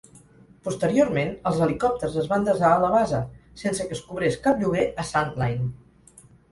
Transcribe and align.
Posteriorment, 0.67 1.29
els 1.51 1.59
helicòpters 1.65 2.17
es 2.23 2.31
van 2.33 2.49
desar 2.49 2.73
a 2.73 2.81
la 2.87 2.91
base, 2.97 3.23
sense 3.65 3.89
que 3.91 3.99
es 4.01 4.05
cobrés 4.09 4.43
cap 4.49 4.61
lloguer 4.67 4.93
a 5.05 5.11
Sandline. 5.15 5.75